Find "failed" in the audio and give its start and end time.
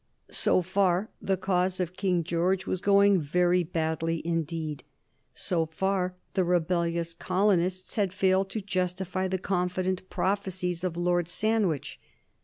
8.11-8.49